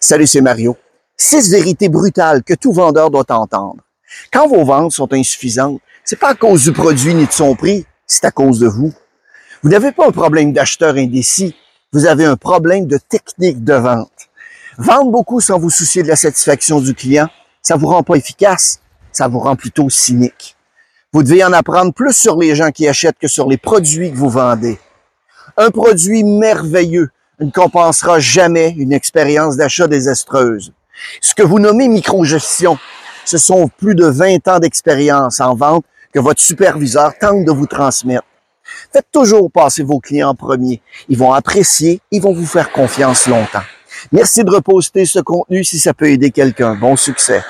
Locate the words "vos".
4.48-4.64, 39.82-40.00